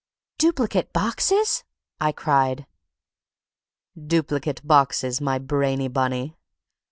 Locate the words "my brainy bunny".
5.21-6.35